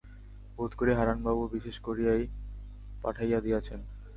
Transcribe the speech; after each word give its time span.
বোধ 0.57 0.71
করি 0.79 0.91
হারানবাবু 0.93 1.43
বিশেষ 1.55 1.75
করিয়াই 1.79 2.23
পাঠাইয়া 3.03 3.39
দিয়াছেন। 3.41 3.79